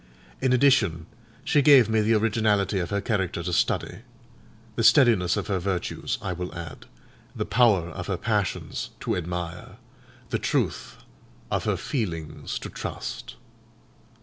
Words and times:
In 0.41 0.51
addition, 0.51 1.05
she 1.43 1.61
gave 1.61 1.87
me 1.87 2.01
the 2.01 2.15
originality 2.15 2.79
of 2.79 2.89
her 2.89 3.01
character 3.01 3.43
to 3.43 3.53
study: 3.53 3.99
the 4.75 4.83
steadiness 4.83 5.37
of 5.37 5.45
her 5.45 5.59
virtues, 5.59 6.17
I 6.23 6.33
will 6.33 6.51
add, 6.55 6.87
the 7.35 7.45
power 7.45 7.89
of 7.89 8.07
her 8.07 8.17
passions, 8.17 8.89
to 9.01 9.15
admire; 9.15 9.77
the 10.31 10.39
truth 10.39 10.97
of 11.51 11.65
her 11.65 11.77
feelings 11.77 12.57
to 12.57 12.69
trust. 12.71 13.35